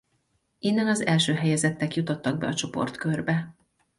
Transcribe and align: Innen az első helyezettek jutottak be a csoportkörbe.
Innen 0.59 0.87
az 0.87 1.05
első 1.05 1.33
helyezettek 1.33 1.95
jutottak 1.95 2.37
be 2.37 2.47
a 2.47 2.53
csoportkörbe. 2.53 3.55